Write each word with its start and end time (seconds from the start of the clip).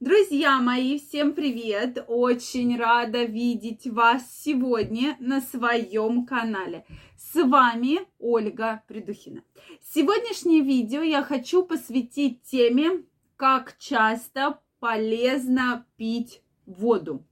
Друзья 0.00 0.58
мои, 0.62 0.98
всем 0.98 1.34
привет! 1.34 2.02
Очень 2.08 2.78
рада 2.78 3.24
видеть 3.24 3.86
вас 3.86 4.22
сегодня 4.34 5.14
на 5.20 5.42
своем 5.42 6.24
канале. 6.24 6.86
С 7.18 7.34
вами 7.34 7.98
Ольга 8.18 8.82
Придухина. 8.88 9.42
Сегодняшнее 9.82 10.62
видео 10.62 11.02
я 11.02 11.22
хочу 11.22 11.66
посвятить 11.66 12.42
теме, 12.44 13.04
как 13.36 13.76
часто 13.76 14.60
полезно 14.78 15.84
пить 15.98 16.42
воду. 16.64 17.22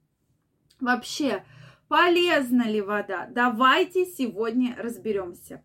Вообще, 0.79 1.43
полезна 1.87 2.69
ли 2.69 2.81
вода? 2.81 3.27
Давайте 3.31 4.05
сегодня 4.05 4.75
разберемся. 4.77 5.63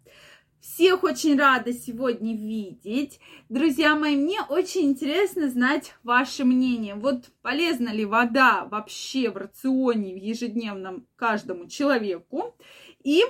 Всех 0.65 1.05
очень 1.05 1.39
рада 1.39 1.75
сегодня 1.75 2.35
видеть. 2.35 3.21
Друзья 3.51 3.95
мои, 3.97 4.17
мне 4.17 4.41
очень 4.49 4.87
интересно 4.87 5.51
знать 5.51 5.95
ваше 6.03 6.45
мнение. 6.45 6.95
Вот 6.95 7.27
полезна 7.43 7.91
ли 7.91 8.07
вода 8.07 8.65
вообще 8.65 9.29
в 9.29 9.37
рационе 9.37 10.15
в 10.15 10.17
ежедневном 10.17 11.07
каждому 11.17 11.69
человеку? 11.69 12.57
И 13.03 13.23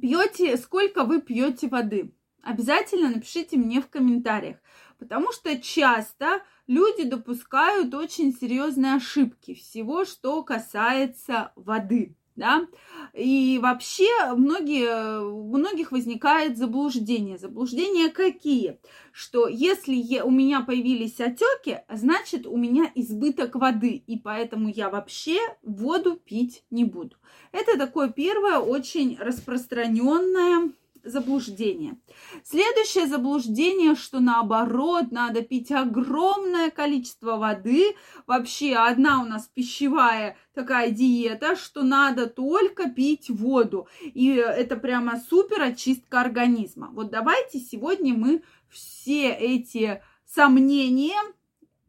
пьете, 0.00 0.56
сколько 0.56 1.04
вы 1.04 1.20
пьете 1.20 1.68
воды? 1.68 2.14
Обязательно 2.42 3.10
напишите 3.10 3.58
мне 3.58 3.82
в 3.82 3.90
комментариях, 3.90 4.56
потому 4.98 5.32
что 5.32 5.60
часто 5.60 6.42
люди 6.66 7.04
допускают 7.04 7.92
очень 7.92 8.32
серьезные 8.32 8.94
ошибки 8.94 9.52
всего, 9.52 10.06
что 10.06 10.42
касается 10.42 11.52
воды 11.56 12.16
да, 12.36 12.66
и 13.14 13.58
вообще 13.62 14.08
многие, 14.34 15.20
у 15.22 15.56
многих 15.56 15.90
возникает 15.90 16.56
заблуждение. 16.56 17.38
Заблуждения 17.38 18.10
какие? 18.10 18.78
Что 19.10 19.48
если 19.48 20.20
у 20.20 20.30
меня 20.30 20.60
появились 20.60 21.20
отеки, 21.20 21.80
значит 21.88 22.46
у 22.46 22.56
меня 22.56 22.90
избыток 22.94 23.56
воды, 23.56 24.02
и 24.06 24.18
поэтому 24.18 24.68
я 24.68 24.90
вообще 24.90 25.38
воду 25.62 26.16
пить 26.16 26.62
не 26.70 26.84
буду. 26.84 27.16
Это 27.52 27.78
такое 27.78 28.10
первое 28.10 28.58
очень 28.58 29.16
распространенное 29.18 30.72
заблуждение. 31.06 31.96
Следующее 32.44 33.06
заблуждение, 33.06 33.94
что 33.94 34.20
наоборот, 34.20 35.10
надо 35.10 35.42
пить 35.42 35.70
огромное 35.70 36.70
количество 36.70 37.36
воды. 37.36 37.94
Вообще 38.26 38.74
одна 38.74 39.22
у 39.22 39.26
нас 39.26 39.48
пищевая 39.52 40.36
такая 40.54 40.90
диета, 40.90 41.56
что 41.56 41.82
надо 41.82 42.26
только 42.26 42.90
пить 42.90 43.30
воду. 43.30 43.88
И 44.02 44.34
это 44.34 44.76
прямо 44.76 45.20
супер 45.28 45.62
очистка 45.62 46.20
организма. 46.20 46.90
Вот 46.92 47.10
давайте 47.10 47.58
сегодня 47.58 48.14
мы 48.14 48.42
все 48.68 49.30
эти 49.30 50.02
сомнения 50.26 51.20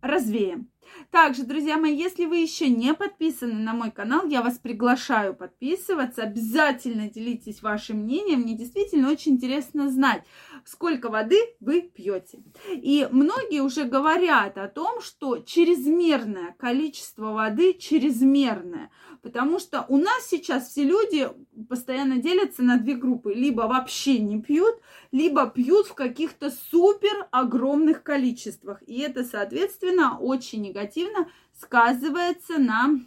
развеем. 0.02 0.70
Также, 1.12 1.44
друзья 1.44 1.78
мои, 1.78 1.96
если 1.96 2.26
вы 2.26 2.38
еще 2.38 2.70
не 2.70 2.94
подписаны 2.94 3.54
на 3.54 3.74
мой 3.74 3.92
канал, 3.92 4.28
я 4.28 4.42
вас 4.42 4.58
приглашаю 4.58 5.34
подписываться. 5.36 6.24
Обязательно 6.24 7.10
делитесь 7.10 7.62
вашим 7.62 8.00
мнением. 8.00 8.42
Мне 8.42 8.56
действительно 8.56 9.10
очень 9.10 9.34
интересно 9.34 9.90
знать, 9.90 10.24
сколько 10.66 11.10
воды 11.10 11.38
вы 11.60 11.82
пьете. 11.82 12.40
И 12.70 13.08
многие 13.12 13.62
уже 13.62 13.84
говорят 13.84 14.58
о 14.58 14.68
том, 14.68 15.02
что 15.02 15.40
чрезмерное 15.40 16.56
количество 16.58 17.32
воды 17.32 17.74
чрезмерное. 17.74 18.92
Потому 19.22 19.60
что 19.60 19.86
у 19.90 19.98
нас 19.98 20.28
сейчас 20.28 20.70
все 20.70 20.84
люди 20.84 21.30
постоянно 21.70 22.18
делятся 22.18 22.64
на 22.64 22.78
две 22.78 22.96
группы. 22.96 23.34
Либо 23.34 23.62
вообще 23.62 24.20
не 24.20 24.42
пьют, 24.42 24.76
либо 25.12 25.50
пьют 25.50 25.88
в 25.88 25.94
каких-то 25.94 26.52
супер 26.52 27.28
огромных 27.32 28.04
количествах. 28.04 28.82
И 28.88 29.00
это, 29.00 29.24
соответственно, 29.24 30.18
очень 30.20 30.62
негативно 30.62 31.30
сказывается 31.54 32.58
на 32.58 33.00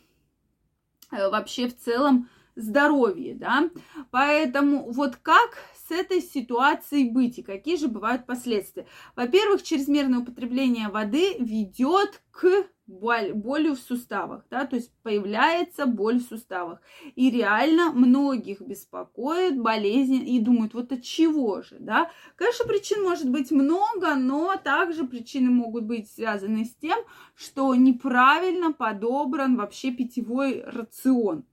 э, 1.10 1.28
вообще 1.30 1.68
в 1.68 1.78
целом 1.78 2.28
здоровье, 2.56 3.34
да. 3.34 3.70
Поэтому 4.10 4.90
вот 4.92 5.16
как 5.16 5.58
с 5.90 5.92
этой 5.92 6.22
ситуацией 6.22 7.10
быть 7.10 7.38
и 7.38 7.42
какие 7.42 7.76
же 7.76 7.88
бывают 7.88 8.24
последствия? 8.24 8.86
Во-первых, 9.16 9.64
чрезмерное 9.64 10.20
употребление 10.20 10.88
воды 10.88 11.36
ведет 11.40 12.22
к 12.30 12.46
боль, 12.90 13.32
болью 13.32 13.74
в 13.74 13.78
суставах, 13.78 14.44
да, 14.50 14.66
то 14.66 14.76
есть 14.76 14.92
появляется 15.02 15.86
боль 15.86 16.18
в 16.18 16.28
суставах. 16.28 16.80
И 17.14 17.30
реально 17.30 17.92
многих 17.92 18.60
беспокоит 18.60 19.58
болезнь 19.58 20.28
и 20.28 20.40
думают, 20.40 20.74
вот 20.74 20.92
от 20.92 21.02
чего 21.02 21.62
же, 21.62 21.76
да. 21.78 22.10
Конечно, 22.36 22.66
причин 22.66 23.02
может 23.02 23.30
быть 23.30 23.50
много, 23.50 24.14
но 24.16 24.54
также 24.62 25.04
причины 25.04 25.50
могут 25.50 25.84
быть 25.84 26.10
связаны 26.10 26.64
с 26.64 26.74
тем, 26.74 26.98
что 27.34 27.74
неправильно 27.74 28.72
подобран 28.72 29.56
вообще 29.56 29.92
питьевой 29.92 30.62
рацион. 30.66 31.44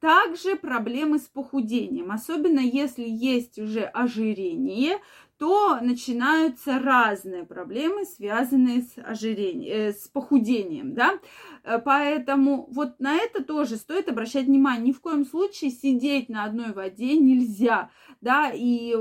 Также 0.00 0.56
проблемы 0.56 1.18
с 1.18 1.22
похудением, 1.22 2.12
особенно 2.12 2.60
если 2.60 3.04
есть 3.06 3.58
уже 3.58 3.84
ожирение, 3.84 4.98
то 5.44 5.78
начинаются 5.82 6.78
разные 6.78 7.44
проблемы, 7.44 8.06
связанные 8.06 8.80
с 8.80 8.94
ожирением, 8.96 9.88
э, 9.90 9.92
с 9.92 10.08
похудением, 10.08 10.94
да. 10.94 11.18
Э, 11.64 11.78
поэтому 11.78 12.66
вот 12.72 12.98
на 12.98 13.16
это 13.16 13.44
тоже 13.44 13.76
стоит 13.76 14.08
обращать 14.08 14.46
внимание. 14.46 14.86
Ни 14.86 14.92
в 14.92 15.02
коем 15.02 15.26
случае 15.26 15.70
сидеть 15.70 16.30
на 16.30 16.44
одной 16.44 16.72
воде 16.72 17.18
нельзя, 17.18 17.90
да, 18.22 18.50
и 18.54 18.96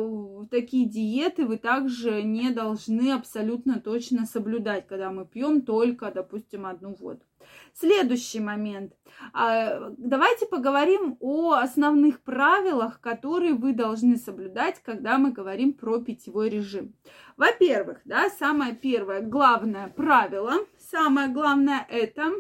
такие 0.52 0.86
диеты 0.86 1.46
вы 1.46 1.56
также 1.56 2.24
не 2.24 2.50
должны 2.50 3.14
абсолютно 3.14 3.80
точно 3.80 4.26
соблюдать, 4.26 4.86
когда 4.86 5.12
мы 5.12 5.26
пьем 5.26 5.62
только, 5.62 6.12
допустим, 6.12 6.66
одну 6.66 6.94
воду. 6.94 7.22
Следующий 7.74 8.40
момент. 8.40 8.94
А, 9.34 9.90
давайте 9.98 10.46
поговорим 10.46 11.18
о 11.20 11.54
основных 11.54 12.22
правилах, 12.22 13.02
которые 13.02 13.54
вы 13.54 13.74
должны 13.74 14.18
соблюдать, 14.18 14.80
когда 14.84 15.18
мы 15.18 15.32
говорим 15.32 15.74
про 15.74 16.00
питьевой 16.00 16.50
режим. 16.50 16.96
Во-первых, 17.36 18.02
да, 18.06 18.30
самое 18.30 18.76
первое, 18.76 19.22
главное 19.22 19.88
правило, 19.88 20.54
самое 20.78 21.30
главное 21.30 21.86
это 21.90 22.32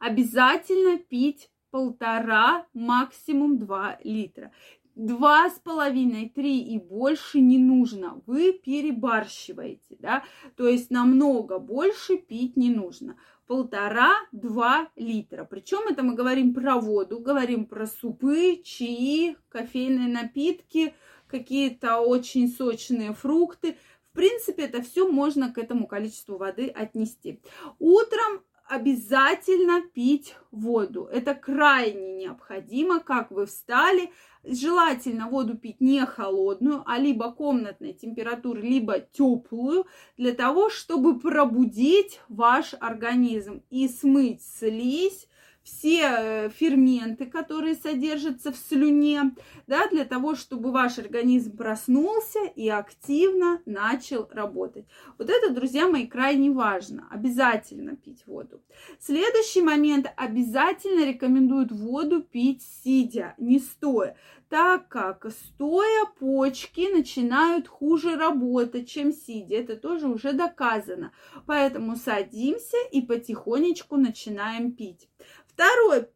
обязательно 0.00 0.98
пить 0.98 1.48
полтора, 1.70 2.66
максимум 2.72 3.58
два 3.58 3.98
литра. 4.02 4.52
Два 4.98 5.48
с 5.48 5.60
половиной, 5.60 6.28
три 6.28 6.60
и 6.60 6.76
больше 6.76 7.38
не 7.38 7.56
нужно. 7.56 8.20
Вы 8.26 8.52
перебарщиваете, 8.52 9.96
да, 10.00 10.24
то 10.56 10.66
есть 10.66 10.90
намного 10.90 11.60
больше 11.60 12.16
пить 12.16 12.56
не 12.56 12.68
нужно. 12.68 13.16
Полтора-два 13.46 14.88
литра. 14.96 15.44
Причем 15.44 15.86
это 15.88 16.02
мы 16.02 16.16
говорим 16.16 16.52
про 16.52 16.80
воду, 16.80 17.20
говорим 17.20 17.66
про 17.66 17.86
супы, 17.86 18.60
чаи, 18.64 19.36
кофейные 19.50 20.08
напитки, 20.08 20.94
какие-то 21.28 22.00
очень 22.00 22.48
сочные 22.48 23.14
фрукты. 23.14 23.76
В 24.10 24.16
принципе, 24.16 24.64
это 24.64 24.82
все 24.82 25.08
можно 25.08 25.52
к 25.52 25.58
этому 25.58 25.86
количеству 25.86 26.38
воды 26.38 26.66
отнести. 26.66 27.40
Утром 27.78 28.42
обязательно 28.68 29.82
пить 29.82 30.36
воду. 30.50 31.08
Это 31.10 31.34
крайне 31.34 32.14
необходимо, 32.14 33.00
как 33.00 33.30
вы 33.30 33.46
встали. 33.46 34.12
Желательно 34.44 35.28
воду 35.28 35.56
пить 35.56 35.80
не 35.80 36.04
холодную, 36.06 36.82
а 36.86 36.98
либо 36.98 37.32
комнатной 37.32 37.92
температуры, 37.92 38.60
либо 38.60 39.00
теплую, 39.00 39.86
для 40.16 40.32
того, 40.32 40.70
чтобы 40.70 41.18
пробудить 41.18 42.20
ваш 42.28 42.74
организм 42.78 43.62
и 43.70 43.88
смыть 43.88 44.42
слизь, 44.42 45.26
все 45.68 46.00
э, 46.02 46.50
ферменты, 46.50 47.26
которые 47.26 47.74
содержатся 47.74 48.52
в 48.52 48.56
слюне, 48.56 49.34
да, 49.66 49.88
для 49.88 50.04
того, 50.04 50.34
чтобы 50.34 50.72
ваш 50.72 50.98
организм 50.98 51.56
проснулся 51.56 52.40
и 52.56 52.68
активно 52.68 53.60
начал 53.66 54.28
работать. 54.32 54.86
Вот 55.18 55.28
это, 55.30 55.52
друзья 55.52 55.88
мои, 55.88 56.06
крайне 56.06 56.50
важно. 56.50 57.06
Обязательно 57.10 57.96
пить 57.96 58.26
воду. 58.26 58.60
Следующий 58.98 59.62
момент. 59.62 60.06
Обязательно 60.16 61.06
рекомендуют 61.06 61.70
воду 61.70 62.22
пить 62.22 62.62
сидя, 62.82 63.34
не 63.38 63.58
стоя 63.58 64.16
так 64.48 64.88
как 64.88 65.26
стоя 65.30 66.06
почки 66.18 66.92
начинают 66.92 67.68
хуже 67.68 68.16
работать, 68.16 68.88
чем 68.88 69.12
сидя. 69.12 69.56
Это 69.56 69.76
тоже 69.76 70.08
уже 70.08 70.32
доказано. 70.32 71.12
Поэтому 71.46 71.96
садимся 71.96 72.76
и 72.90 73.02
потихонечку 73.02 73.96
начинаем 73.96 74.72
пить. 74.72 75.08
Второй, 75.46 76.06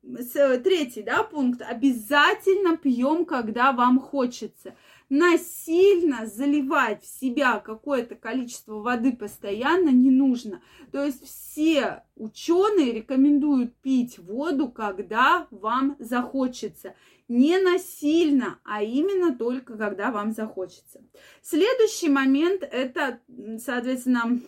третий, 0.63 1.03
да, 1.03 1.25
пункт. 1.25 1.63
Обязательно 1.63 2.77
пьем, 2.77 3.25
когда 3.25 3.73
вам 3.73 3.99
хочется. 3.99 4.75
Насильно 5.15 6.25
заливать 6.25 7.05
в 7.05 7.21
себя 7.21 7.59
какое-то 7.59 8.15
количество 8.15 8.81
воды 8.81 9.15
постоянно 9.15 9.91
не 9.91 10.11
нужно. 10.11 10.63
То 10.91 11.05
есть 11.05 11.23
все 11.27 12.05
ученые 12.17 12.93
рекомендуют 12.93 13.75
пить 13.83 14.19
воду, 14.19 14.71
когда 14.71 15.49
вам 15.51 15.97
захочется. 15.99 16.95
Не 17.29 17.59
насильно, 17.59 18.59
а 18.65 18.83
именно 18.83 19.37
только 19.37 19.77
когда 19.77 20.11
вам 20.13 20.33
захочется. 20.33 21.03
Следующий 21.43 22.09
момент 22.09 22.63
это, 22.63 23.21
соответственно, 23.59 24.41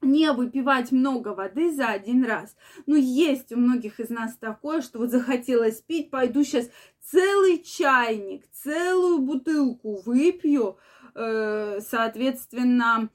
не 0.00 0.32
выпивать 0.32 0.92
много 0.92 1.28
воды 1.28 1.72
за 1.72 1.88
один 1.88 2.24
раз. 2.24 2.56
Но 2.86 2.96
есть 2.96 3.52
у 3.52 3.56
многих 3.56 4.00
из 4.00 4.10
нас 4.10 4.36
такое, 4.36 4.80
что 4.80 4.98
вот 4.98 5.10
захотелось 5.10 5.80
пить, 5.80 6.10
пойду 6.10 6.44
сейчас 6.44 6.70
целый 7.02 7.62
чайник, 7.62 8.44
целую 8.52 9.18
бутылку 9.18 10.02
выпью, 10.02 10.78
э, 11.14 11.80
соответственно, 11.80 13.10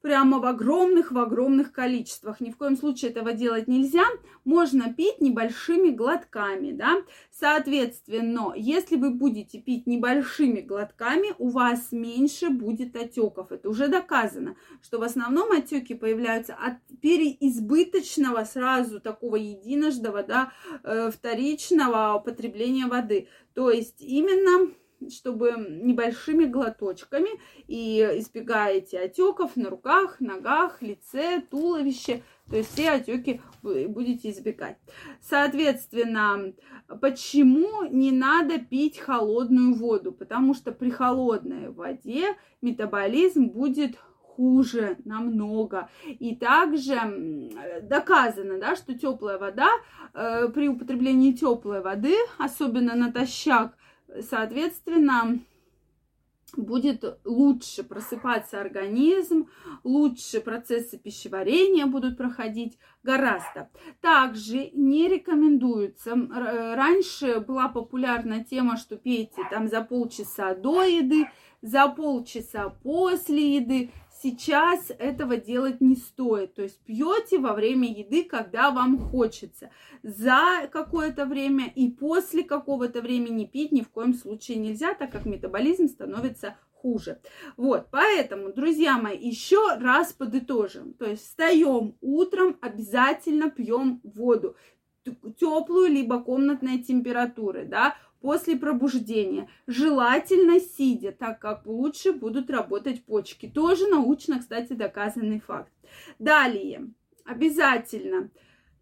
прямо 0.00 0.38
в 0.38 0.46
огромных, 0.46 1.12
в 1.12 1.18
огромных 1.18 1.72
количествах. 1.72 2.40
Ни 2.40 2.50
в 2.50 2.56
коем 2.56 2.76
случае 2.76 3.10
этого 3.10 3.32
делать 3.32 3.68
нельзя. 3.68 4.04
Можно 4.44 4.92
пить 4.92 5.20
небольшими 5.20 5.90
глотками, 5.90 6.72
да. 6.72 7.02
Соответственно, 7.30 8.52
если 8.56 8.96
вы 8.96 9.10
будете 9.10 9.58
пить 9.60 9.86
небольшими 9.86 10.60
глотками, 10.60 11.34
у 11.38 11.48
вас 11.50 11.92
меньше 11.92 12.50
будет 12.50 12.96
отеков. 12.96 13.52
Это 13.52 13.68
уже 13.68 13.88
доказано, 13.88 14.56
что 14.82 14.98
в 14.98 15.02
основном 15.02 15.52
отеки 15.52 15.94
появляются 15.94 16.54
от 16.54 16.74
переизбыточного 17.00 18.44
сразу 18.44 19.00
такого 19.00 19.36
единождого, 19.36 20.22
да, 20.22 20.52
э, 20.82 21.10
вторичного 21.10 22.14
употребления 22.14 22.86
воды. 22.86 23.28
То 23.54 23.70
есть 23.70 24.00
именно 24.00 24.72
чтобы 25.08 25.54
небольшими 25.82 26.44
глоточками 26.44 27.30
и 27.66 28.00
избегаете 28.18 28.98
отеков 29.00 29.56
на 29.56 29.70
руках, 29.70 30.20
ногах, 30.20 30.82
лице, 30.82 31.42
туловище. 31.50 32.22
То 32.50 32.56
есть 32.56 32.72
все 32.72 32.90
отеки 32.90 33.40
будете 33.62 34.30
избегать. 34.30 34.76
Соответственно, 35.20 36.52
почему 37.00 37.84
не 37.84 38.10
надо 38.10 38.58
пить 38.58 38.98
холодную 38.98 39.74
воду? 39.74 40.12
Потому 40.12 40.54
что 40.54 40.72
при 40.72 40.90
холодной 40.90 41.70
воде 41.70 42.36
метаболизм 42.60 43.46
будет 43.46 43.96
хуже 44.40 44.96
намного. 45.04 45.90
И 46.06 46.34
также 46.34 46.96
доказано, 47.82 48.58
да, 48.58 48.74
что 48.74 48.94
теплая 48.98 49.38
вода, 49.38 49.68
э, 50.14 50.48
при 50.48 50.68
употреблении 50.68 51.32
теплой 51.32 51.82
воды, 51.82 52.14
особенно 52.38 52.94
натощак, 52.94 53.76
соответственно, 54.28 55.40
будет 56.56 57.04
лучше 57.24 57.84
просыпаться 57.84 58.60
организм, 58.60 59.48
лучше 59.84 60.40
процессы 60.40 60.98
пищеварения 60.98 61.86
будут 61.86 62.16
проходить 62.16 62.78
гораздо. 63.02 63.70
Также 64.00 64.70
не 64.72 65.08
рекомендуется. 65.08 66.10
Раньше 66.14 67.40
была 67.40 67.68
популярна 67.68 68.44
тема, 68.44 68.76
что 68.76 68.96
пейте 68.96 69.42
там 69.50 69.68
за 69.68 69.82
полчаса 69.82 70.54
до 70.54 70.82
еды, 70.82 71.26
за 71.62 71.88
полчаса 71.88 72.70
после 72.82 73.56
еды 73.56 73.90
сейчас 74.22 74.90
этого 74.98 75.36
делать 75.36 75.80
не 75.80 75.96
стоит. 75.96 76.54
То 76.54 76.62
есть 76.62 76.80
пьете 76.80 77.38
во 77.38 77.54
время 77.54 77.88
еды, 77.88 78.24
когда 78.24 78.70
вам 78.70 78.98
хочется. 78.98 79.70
За 80.02 80.68
какое-то 80.70 81.26
время 81.26 81.70
и 81.74 81.90
после 81.90 82.44
какого-то 82.44 83.00
времени 83.00 83.44
пить 83.44 83.72
ни 83.72 83.82
в 83.82 83.88
коем 83.90 84.14
случае 84.14 84.58
нельзя, 84.58 84.94
так 84.94 85.10
как 85.10 85.26
метаболизм 85.26 85.88
становится 85.88 86.56
хуже. 86.72 87.20
Вот, 87.56 87.88
поэтому, 87.90 88.52
друзья 88.52 88.98
мои, 88.98 89.18
еще 89.18 89.76
раз 89.76 90.12
подытожим. 90.12 90.94
То 90.94 91.04
есть 91.04 91.22
встаем 91.22 91.96
утром, 92.00 92.56
обязательно 92.60 93.50
пьем 93.50 94.00
воду 94.02 94.56
теплую, 95.38 95.88
либо 95.88 96.22
комнатной 96.22 96.78
температуры, 96.78 97.64
да, 97.64 97.96
после 98.20 98.56
пробуждения. 98.56 99.48
Желательно 99.66 100.60
сидя, 100.60 101.12
так 101.12 101.38
как 101.40 101.66
лучше 101.66 102.12
будут 102.12 102.50
работать 102.50 103.04
почки. 103.04 103.46
Тоже 103.46 103.88
научно, 103.88 104.38
кстати, 104.38 104.72
доказанный 104.72 105.40
факт. 105.40 105.72
Далее, 106.18 106.90
обязательно 107.24 108.30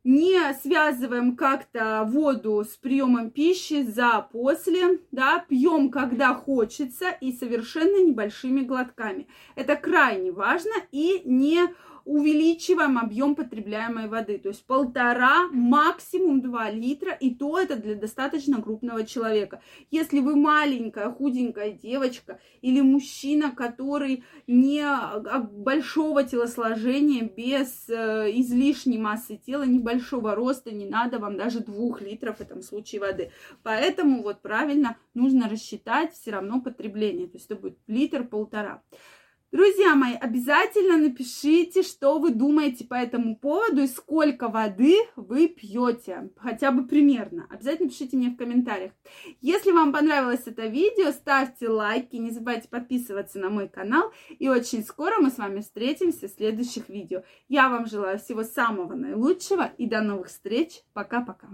не 0.05 0.55
связываем 0.55 1.37
как-то 1.37 2.05
воду 2.09 2.65
с 2.65 2.77
приемом 2.77 3.31
пищи 3.31 3.83
за 3.83 4.27
после, 4.33 5.01
да, 5.13 5.45
пьем, 5.47 5.91
когда 5.91 6.35
хочется 6.35 7.11
и 7.11 7.33
совершенно 7.33 8.03
небольшими 8.03 8.63
глотками. 8.63 9.27
Это 9.55 9.77
крайне 9.77 10.33
важно 10.33 10.73
и 10.93 11.21
не 11.25 11.61
увеличиваем 12.09 12.97
объем 12.97 13.35
потребляемой 13.35 14.09
воды. 14.09 14.39
То 14.39 14.49
есть 14.49 14.65
полтора, 14.65 15.49
максимум 15.53 16.41
2 16.41 16.71
литра, 16.71 17.13
и 17.13 17.35
то 17.35 17.59
это 17.59 17.77
для 17.77 17.97
достаточно 17.97 18.63
крупного 18.63 19.05
человека. 19.05 19.61
Если 19.91 20.21
вы 20.21 20.35
маленькая, 20.35 21.11
худенькая 21.11 21.73
девочка 21.73 22.41
или 22.63 22.81
мужчина, 22.81 23.51
который 23.51 24.25
не 24.47 24.83
большого 25.63 26.25
телосложения, 26.25 27.29
без 27.29 27.91
э, 27.91 28.31
излишней 28.41 28.97
массы 28.97 29.37
тела, 29.37 29.65
небольшого 29.65 30.35
роста, 30.35 30.71
не 30.71 30.87
надо 30.87 31.19
вам 31.19 31.37
даже 31.37 31.61
2 31.61 32.01
литров 32.01 32.39
в 32.39 32.41
этом 32.41 32.63
случае 32.63 33.03
воды. 33.03 33.33
Поэтому 33.63 34.23
вот 34.23 34.41
правильно 34.41 34.97
нужно 35.13 35.47
рассчитать 35.51 36.15
все 36.15 36.31
равно 36.31 36.63
потребление. 36.63 37.27
То 37.27 37.37
есть 37.37 37.51
это 37.51 37.61
будет 37.61 37.77
литр-полтора. 37.87 38.83
Друзья 39.51 39.95
мои, 39.95 40.13
обязательно 40.15 40.99
напишите, 40.99 41.83
что 41.83 42.19
вы 42.19 42.35
думаете 42.35 42.85
по 42.85 42.93
этому 42.93 43.35
поводу 43.35 43.81
и 43.81 43.87
сколько 43.87 44.49
воды 44.49 44.95
вы 45.17 45.49
пьете, 45.49 46.31
хотя 46.37 46.71
бы 46.71 46.87
примерно. 46.87 47.47
Обязательно 47.49 47.89
пишите 47.89 48.19
мне 48.19 48.29
в 48.29 48.37
комментариях. 48.37 48.93
Если 49.41 49.73
вам 49.73 49.91
понравилось 49.91 50.43
это 50.45 50.67
видео, 50.67 51.13
ставьте 51.13 51.71
лайки, 51.71 52.17
не 52.17 52.31
забывайте 52.31 52.69
подписываться 52.69 53.39
на 53.39 53.49
мой 53.49 53.71
канал. 53.71 54.13
И 54.39 54.51
очень 54.51 54.85
скоро 54.85 55.19
мы 55.19 55.31
с 55.31 55.39
вами 55.39 55.61
встретимся 55.61 56.29
в 56.29 56.33
следующих 56.33 56.91
видео. 56.91 57.23
Я 57.49 57.71
вам 57.71 57.87
желаю 57.87 58.19
всего 58.19 58.45
самого 58.45 58.95
наилучшего 58.95 59.73
и 59.79 59.87
до 59.87 60.03
новых 60.03 60.27
встреч. 60.27 60.83
Пока-пока. 60.93 61.49